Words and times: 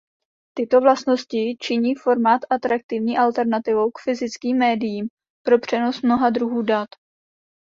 Tyto 0.57 0.81
vlastnosti 0.81 1.55
činí 1.59 1.95
formát 1.95 2.41
atraktivní 2.49 3.17
alternativou 3.17 3.91
k 3.91 3.99
fyzickým 4.03 4.57
médiím 4.57 5.07
pro 5.45 5.59
přenos 5.59 6.01
mnoha 6.01 6.29
druhů 6.29 6.61
dat. 6.61 6.89